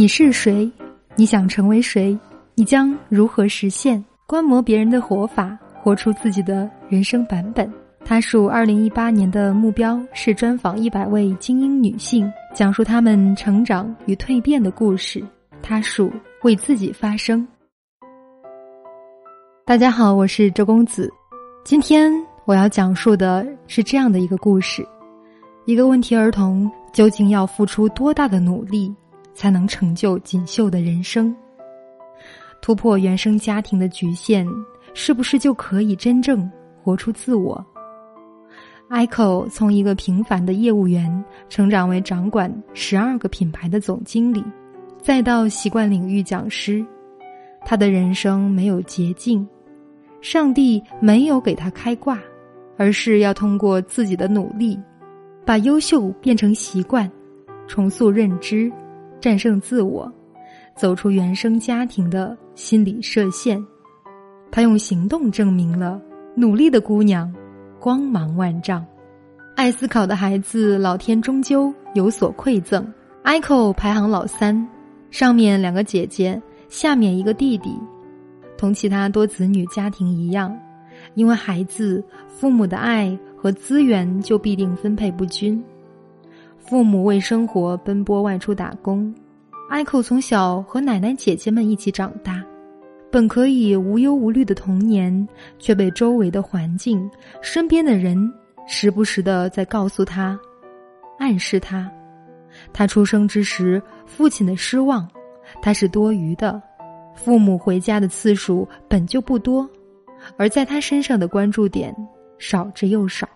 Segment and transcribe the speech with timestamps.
[0.00, 0.72] 你是谁？
[1.14, 2.18] 你想成为谁？
[2.54, 4.02] 你将如何实现？
[4.26, 7.70] 观摩别人的活法，活出自己的人生版本。
[8.02, 15.22] 他属二零一八年的目标是专访一百位精英女性，讲述她们成长与蜕变的故事。
[15.60, 16.10] 他属
[16.44, 17.46] 为自己发声。
[19.66, 21.12] 大家好，我是周公子。
[21.62, 22.10] 今天
[22.46, 24.82] 我要讲述的是这样的一个故事：
[25.66, 28.90] 一个问题儿童究竟要付出多大的努力？
[29.40, 31.34] 才能成就锦绣的人生。
[32.60, 34.46] 突破原生家庭的局限，
[34.92, 36.46] 是不是就可以真正
[36.82, 37.64] 活出自我
[38.90, 44.44] ？Echo 从一个平凡的业务员，成长为掌管十二个品牌的总经理，
[45.00, 46.84] 再到习惯领域讲师。
[47.64, 49.48] 他的人生没有捷径，
[50.20, 52.18] 上帝没有给他开挂，
[52.76, 54.78] 而是要通过自己的努力，
[55.46, 57.10] 把优秀变成习惯，
[57.66, 58.70] 重塑认知。
[59.20, 60.10] 战胜自我，
[60.74, 63.62] 走出原生家庭的心理设限。
[64.50, 66.00] 他用行动证明了
[66.34, 67.32] 努力的姑娘
[67.78, 68.84] 光芒万丈。
[69.56, 72.86] 爱思考的孩子，老天终究有所馈赠。
[73.22, 74.66] Ico 排行老三，
[75.10, 77.76] 上面两个姐姐，下面一个弟弟。
[78.56, 80.58] 同其他多子女家庭一样，
[81.14, 85.62] 因为孩子父母的爱和资源就必定分配不均。
[86.60, 89.12] 父母为生活奔波外出打工，
[89.68, 92.44] 艾蔻从小和奶奶姐姐们一起长大，
[93.10, 95.26] 本可以无忧无虑的童年，
[95.58, 97.10] 却被周围的环境、
[97.42, 98.32] 身边的人
[98.68, 100.38] 时不时的在告诉他、
[101.18, 101.90] 暗示他，
[102.72, 105.08] 他出生之时父亲的失望，
[105.60, 106.62] 他是多余的，
[107.14, 109.68] 父母回家的次数本就不多，
[110.36, 111.92] 而在他身上的关注点
[112.38, 113.28] 少之又少。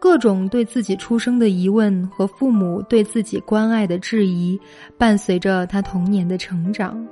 [0.00, 4.58] 各种对自己出生的疑问和父母对自己关爱的质疑，
[4.96, 7.04] 伴随着他童年的成长。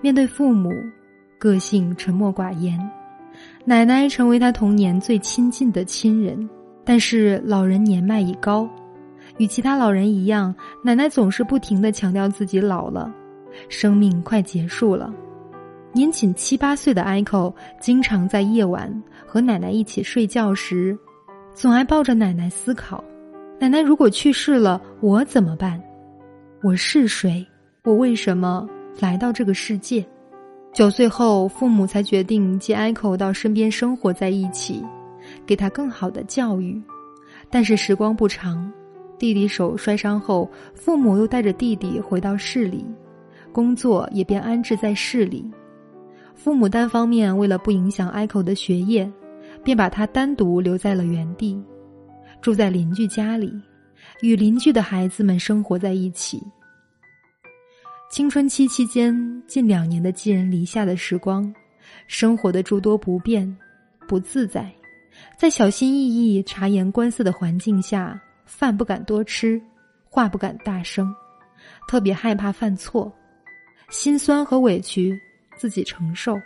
[0.00, 0.72] 面对父母，
[1.38, 2.76] 个性沉默寡言；
[3.64, 6.48] 奶奶成为他童年最亲近的亲人。
[6.84, 8.68] 但是老人年迈已高，
[9.38, 10.52] 与其他老人一样，
[10.82, 13.14] 奶奶总是不停的强调自己老了，
[13.68, 15.14] 生命快结束了。
[15.92, 18.92] 年仅七八岁的艾蔻，经常在夜晚
[19.24, 20.98] 和奶奶一起睡觉时。
[21.54, 23.04] 总爱抱着奶奶思考：
[23.60, 25.80] 奶奶如果去世了，我怎么办？
[26.62, 27.46] 我是谁？
[27.84, 28.66] 我为什么
[28.98, 30.04] 来到这个世界？
[30.72, 34.82] 九岁后，父母才决定接 Echo 到身边生活在一起，
[35.44, 36.80] 给他更好的教育。
[37.50, 38.72] 但是时光不长，
[39.18, 42.82] 弟弟手摔伤后，父母又带着弟弟回到市里，
[43.52, 45.44] 工作也便安置在市里。
[46.34, 49.10] 父母单方面为了不影响 Echo 的学业。
[49.64, 51.60] 便把他单独留在了原地，
[52.40, 53.52] 住在邻居家里，
[54.20, 56.42] 与邻居的孩子们生活在一起。
[58.10, 61.52] 青春期期间近两年的寄人篱下的时光，
[62.06, 63.56] 生活的诸多不便、
[64.06, 64.70] 不自在，
[65.38, 69.60] 在小心翼翼、察言观色的环境下，饭不敢多吃，
[70.04, 71.14] 话不敢大声，
[71.88, 73.10] 特别害怕犯错，
[73.88, 75.18] 心酸和委屈
[75.56, 76.36] 自己承受。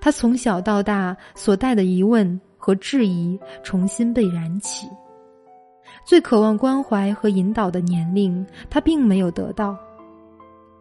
[0.00, 4.88] 他从小到大所带的疑问和质疑重新被燃起。
[6.04, 9.76] 最渴望关怀和引导的年龄，他并没有得到，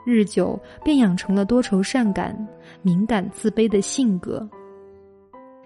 [0.06, 2.36] 日久便养成了多愁善感、
[2.84, 4.48] 敏感自卑的性格。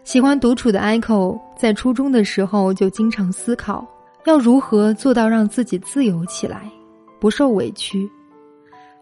[0.06, 3.86] 喜欢独处的 Echo 在初中的时候就经常思考，
[4.25, 6.72] 要如何做到让自己自由起来，
[7.19, 8.09] 不受委屈。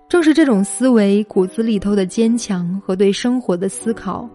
[0.09, 4.29] 正是这种思维骨子里头的坚强和对生活的思考，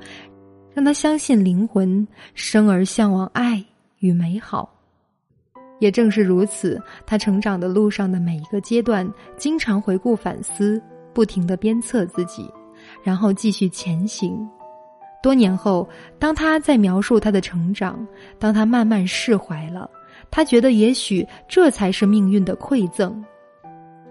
[0.74, 3.64] 让他相信灵魂生而向往爱
[4.00, 4.68] 与美好。
[5.80, 10.80] 也正是如此，他成长的路上的每一个阶段，经常回顾反思，
[11.14, 12.48] 不停的鞭策自己，
[13.02, 14.38] 然后继续前行。
[15.22, 15.88] 多年后，
[16.18, 18.06] 当他在描述他的成长，
[18.38, 19.90] 当他慢慢释怀了，
[20.30, 23.24] 他觉得也许这才是命运的馈赠。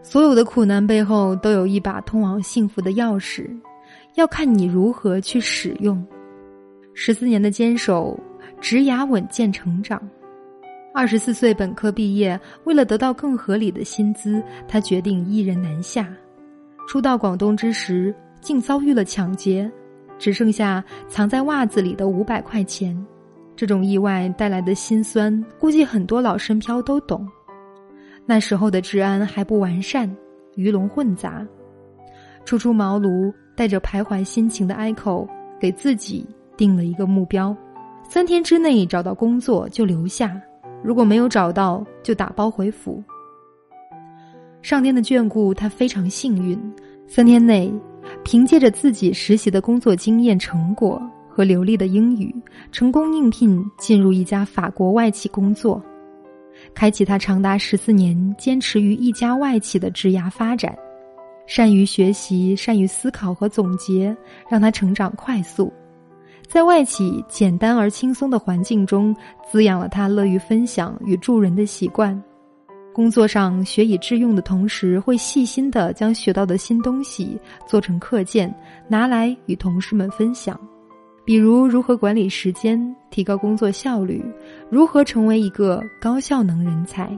[0.04, 3.50] 所有的苦难背后都有一把通往幸福的钥匙，
[4.16, 6.06] 要看你如何去使用。
[6.94, 8.20] 十四年的坚守，
[8.60, 10.02] 职涯稳健成长。
[10.94, 16.12] 二十四岁本科毕业，为了得到更合理的薪资，他决定一人南下。
[16.88, 19.72] 初到广东之时，竟遭遇了抢劫，
[20.20, 22.98] 只剩下藏在袜子里的五百块钱。
[23.56, 27.26] 这种意外带来的心酸，估计很多老深漂都懂。
[28.26, 30.10] 那时候的治安还不完善，
[30.56, 31.46] 鱼龙混杂。
[32.46, 35.28] 初出茅庐、带着徘徊心情的 Echo
[35.60, 36.26] 给自己
[36.58, 37.56] 定了一个目标：
[38.08, 40.40] 三天之内找到工作就留下，
[40.84, 43.04] 如果没有找到就打包回府。
[44.62, 46.60] 上天的眷顾，他非常幸运，
[47.08, 47.74] 三天内，
[48.24, 52.34] 凭借着自己实习的工作经验成果和流利的英语，
[52.72, 55.82] 成功应聘进入一家法国外企工作，
[56.74, 60.76] 开启他长达十四年坚持于一家外企的职涯发展。
[61.48, 64.16] 善于学习，善于思考和总结，
[64.50, 65.72] 让他成长快速。
[66.48, 69.16] 在外企简单而轻松的环境中，
[69.50, 72.22] 滋养了他乐于分享与助人的习惯。
[72.94, 78.54] 工作上学以致用的同时，会细心的将学到的新东西做成课件，
[78.88, 80.60] 拿来与同事们分享。
[81.24, 84.22] 比如如何管理时间，提高工作效率，
[84.72, 87.12] 如何成为一个高效能人才。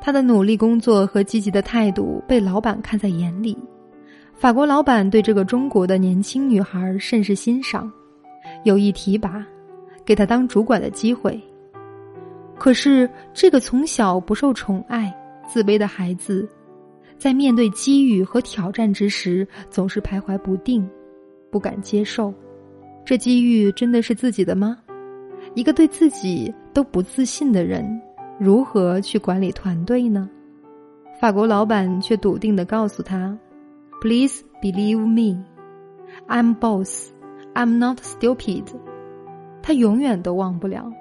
[0.00, 3.56] 他的努力工作和积极的态度被老板看在眼里。
[4.34, 7.92] 法国老板对这个中国的年轻女孩甚是欣赏，
[8.64, 9.44] 有意提拔，
[10.06, 11.38] 给她当主管的机会。
[12.58, 15.14] 可是，这个从小不受宠爱、
[15.46, 16.48] 自卑的孩子，
[17.18, 20.88] 在面对机遇和挑战之时，总是徘徊不定，
[21.50, 22.32] 不敢接受。
[23.04, 24.78] 这机遇真的是自己的吗？
[25.54, 28.00] 一个对自己都不自信的人，
[28.38, 30.28] 如何去管理团队呢？
[31.20, 33.38] 法国老板却笃定的告诉他
[34.02, 35.44] ：“Please believe me,
[36.28, 37.10] I'm boss,
[37.54, 38.64] I'm not stupid。”
[39.62, 40.92] 他永远都忘不了。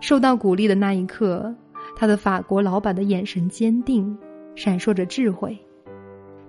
[0.00, 1.52] 受到鼓励的那一刻，
[1.96, 4.16] 他的法国老板的眼神坚定，
[4.54, 5.58] 闪烁着智慧。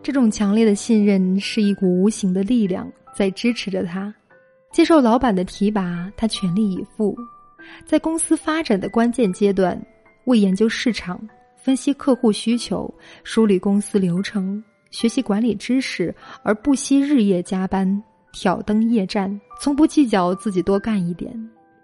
[0.03, 4.13] 这种强烈的信任是一股无形的力量在支持着他。
[4.71, 7.15] 接受老板的提拔，他全力以赴，
[7.85, 9.79] 在公司发展的关键阶段，
[10.25, 11.19] 为研究市场、
[11.57, 12.91] 分析客户需求、
[13.23, 18.01] 梳理公司流程、学习管理知识而不惜日夜加班、
[18.31, 21.31] 挑灯夜战，从不计较自己多干一点。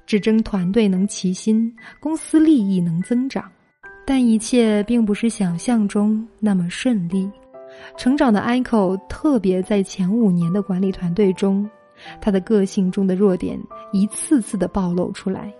[0.05, 1.69] 只争团队能齐心，
[1.99, 3.51] 公司利益能增长，
[4.05, 7.29] 但一切并不是想象中那么顺利。
[7.97, 11.69] 成长的 Echo 特别在前五年的管理团队中，
[12.19, 13.59] 他的个性中的弱点
[13.91, 15.53] 一次次的暴露出来。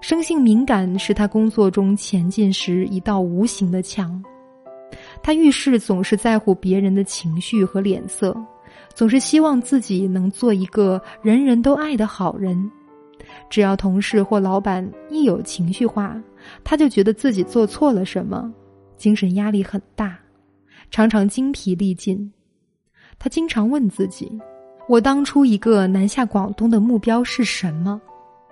[0.00, 4.22] 生性敏感是他工作中前进时一道无形的墙。
[5.22, 8.36] 他遇事总是在乎别人的情绪和脸色，
[8.94, 12.70] 总是希望自己能做一个人人都爱的好人。
[13.48, 16.20] 只要同事或老板一有情绪化，
[16.62, 18.52] 他就觉得自己做错了什么，
[18.96, 20.18] 精神压力很大，
[20.90, 22.30] 常常精疲力尽。
[23.18, 24.30] 他经常问自己
[24.88, 28.00] ：“我当初一个南下广东的目标是什么？”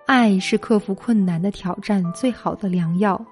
[0.07, 3.23] 爱是克服困难的挑战最好的良药。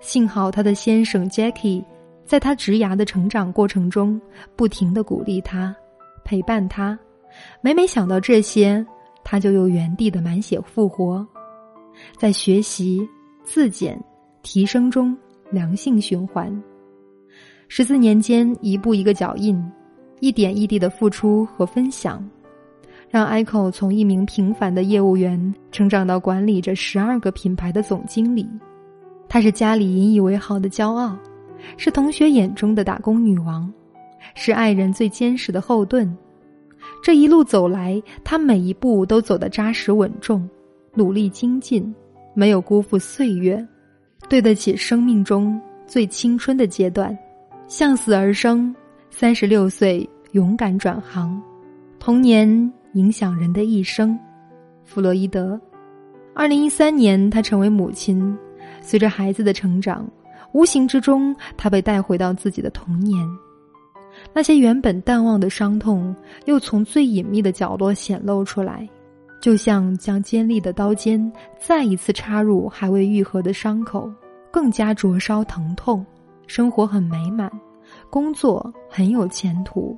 [0.00, 1.84] 幸好他的先生 Jackie
[2.24, 4.20] 在他职涯的成长过程中
[4.56, 5.74] 不停的鼓励他，
[6.24, 6.98] 陪伴他。
[7.60, 8.84] 每每想到这些。
[9.30, 11.26] 他就又原地的满血复活，
[12.16, 13.06] 在学习、
[13.44, 14.02] 自检、
[14.42, 15.14] 提升中
[15.50, 16.50] 良性循环。
[17.68, 19.62] 十四年间，一步一个脚印，
[20.20, 22.26] 一点一滴的付出和分享，
[23.10, 28.46] 让 Echo 从一名平凡的业务员成长到管理着十二个品牌的总经理。
[29.28, 31.16] 她是家里引以为豪的骄傲，
[31.76, 33.72] 是同学眼中的打工女王，
[34.34, 36.16] 是爱人最坚实的后盾。
[37.02, 40.48] 这一路走来，他每一步都走得扎实稳重，
[40.94, 41.94] 努力精进，
[42.34, 43.66] 没有辜负岁月，
[44.28, 47.16] 对得起生命中最青春的阶段。
[47.66, 48.74] 向死而生，
[49.10, 51.38] 三十六岁勇敢转行，
[51.98, 54.18] 童年影响人的一生。
[54.82, 55.58] 弗洛伊德，
[56.34, 58.36] 二零一三年，他成为母亲，
[58.80, 60.04] 随着孩子的成长，
[60.52, 63.24] 无形之中，他被带回到自己的童年。
[64.32, 66.12] 那些原本淡忘的伤痛，
[66.46, 68.88] 又从最隐秘的角落显露出来，
[69.40, 74.10] 就像将尖利的刀尖再一次插入还未愈合的伤口，
[74.50, 76.04] 更加灼烧疼痛。
[76.48, 77.48] 生活很美满，
[78.10, 79.96] 工作很有前途，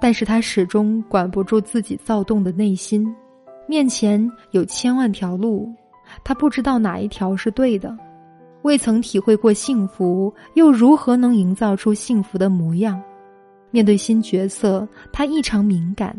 [0.00, 3.06] 但是他始终管不住自己躁动的内心。
[3.68, 5.72] 面前有千万条路，
[6.22, 7.96] 他不知道哪一条是对的。
[8.62, 13.00] 未曾体会过幸福，又如何能营造出幸福的模样？
[13.70, 16.16] 面对新角色，他异常敏感，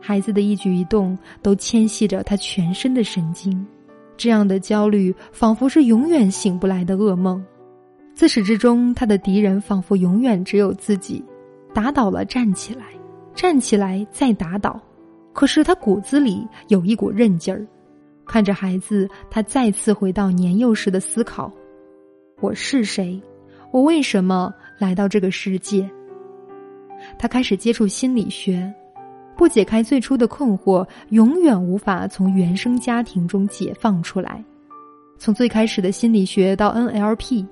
[0.00, 3.64] 孩子的一举一动都牵系着他全身的神经。
[4.16, 7.42] 这样的焦虑仿佛是永远醒不来的噩梦。
[8.14, 11.24] 自始至终，他的敌人仿佛永远只有自己。
[11.72, 12.84] 打倒了，站起来，
[13.34, 14.80] 站起来，再打倒。
[15.32, 17.66] 可是他骨子里有一股韧劲儿。
[18.26, 21.52] 看着孩子，他再次回到年幼时的思考：
[22.40, 23.20] 我是谁？
[23.70, 25.88] 我为什么来到这个世界？
[27.18, 28.72] 他开始接触心理学，
[29.36, 34.42] 不解开最初的困惑，永远无法从原生家庭中解放出来。
[35.18, 37.46] 从最开始的心理学到 NLP，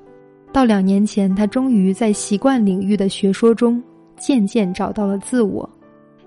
[0.53, 3.83] 到两年前，他终于在习惯领域的学说中
[4.21, 5.69] 渐渐找到了自我。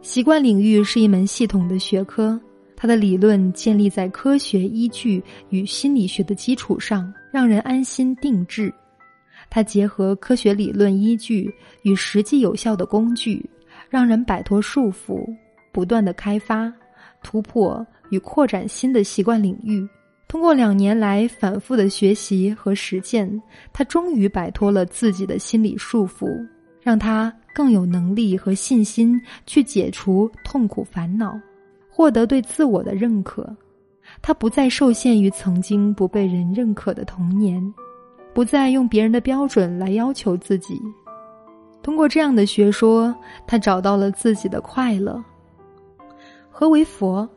[0.01, 2.38] 习惯领域是一门系统的学科，
[2.75, 8.73] 它的理论建立在科学依据与心理学的基础上，让人安心定制。
[9.50, 13.47] 它结合科学理论依据与实际有效的工具，
[13.89, 15.23] 让人摆脱束缚，
[15.71, 16.73] 不断的开发、
[17.21, 19.88] 突破与扩展新的习惯领域。
[20.27, 26.27] 通过两年来反复的学习和实践，他终于摆脱了自己的心理束缚，
[26.81, 31.39] 让他更有能力和信心去解除痛苦烦恼，
[31.89, 33.55] 获得对自我的认可。
[34.22, 37.74] 他不再受限于曾经不被人认可的童年，
[38.33, 40.81] 不再用别人的标准来要求自己。
[41.81, 45.24] 通过这样的学说，他找到了自己的快乐。
[46.50, 47.27] 何为佛？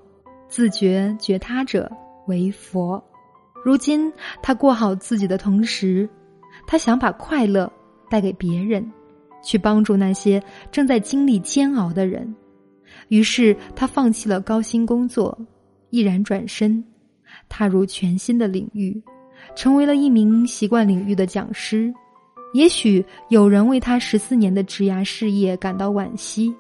[0.49, 1.91] 自觉觉他者。
[2.27, 3.01] 为佛，
[3.65, 6.09] 如今他过好自己的同时，
[6.67, 7.71] 他想把快乐
[8.11, 8.85] 带给别人，
[9.47, 12.35] 去帮助那些正在经历煎熬的人。
[13.09, 15.39] 于是他放弃了高薪工作，
[15.91, 16.83] 毅然转身，
[17.49, 19.01] 踏入全新的领域，
[19.55, 21.95] 成为了一名习惯领域的讲师。
[22.53, 26.53] 也许有人为他十四年的职涯事业感到惋惜。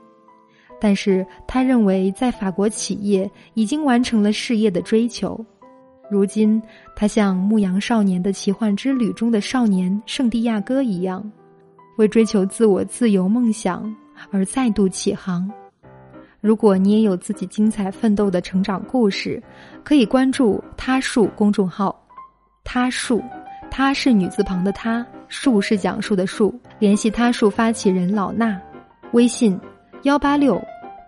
[0.78, 5.42] 但是他认为，在法国企业已经完成了事业的追求。
[6.10, 6.62] 如今，
[6.94, 11.32] 他像《牧羊少年的奇幻之旅》中的少年圣地亚哥一样，
[11.96, 13.94] 为追求自我自由梦想
[14.30, 15.50] 而再度起航。
[16.40, 19.42] 如果你也有自己精彩奋斗的成长故事，
[19.82, 21.94] 可以关注“他树”公众号。
[22.62, 23.22] 他树，
[23.70, 26.54] 他是女字旁的他，树是讲述的树。
[26.78, 28.56] 联系他树发起人老衲，
[29.12, 29.58] 微信：
[30.02, 30.60] 幺八六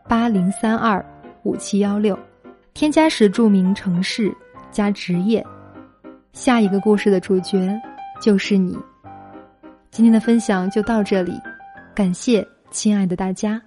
[0.08, 1.04] 八零三二
[1.44, 2.18] 五七幺六，
[2.74, 4.34] 添加时注明城市。
[4.70, 5.44] 加职业，
[6.32, 7.74] 下一个故事的主角
[8.20, 8.76] 就是你。
[9.98, 11.32] 今天的分享就到这里，
[11.92, 13.60] 感谢亲爱的大家。